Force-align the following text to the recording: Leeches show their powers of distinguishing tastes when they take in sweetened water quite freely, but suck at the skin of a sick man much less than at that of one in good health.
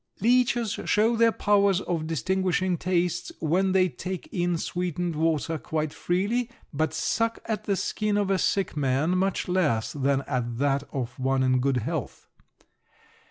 Leeches 0.19 0.79
show 0.85 1.15
their 1.15 1.31
powers 1.31 1.79
of 1.81 2.07
distinguishing 2.07 2.75
tastes 2.75 3.31
when 3.39 3.71
they 3.71 3.87
take 3.87 4.27
in 4.31 4.57
sweetened 4.57 5.15
water 5.15 5.59
quite 5.59 5.93
freely, 5.93 6.49
but 6.73 6.91
suck 6.91 7.37
at 7.45 7.65
the 7.65 7.75
skin 7.75 8.17
of 8.17 8.31
a 8.31 8.39
sick 8.39 8.75
man 8.75 9.15
much 9.15 9.47
less 9.47 9.93
than 9.93 10.21
at 10.23 10.57
that 10.57 10.81
of 10.91 11.19
one 11.19 11.43
in 11.43 11.59
good 11.59 11.77
health. 11.77 12.27